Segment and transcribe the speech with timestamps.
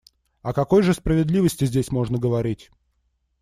[0.41, 2.71] О какой же справедливости здесь можно говорить?